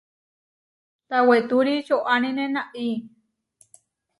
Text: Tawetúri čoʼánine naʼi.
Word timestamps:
Tawetúri 1.09 1.73
čoʼánine 1.87 2.43
naʼi. 2.55 2.85